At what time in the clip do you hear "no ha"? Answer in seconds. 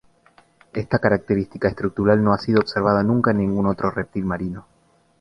2.23-2.39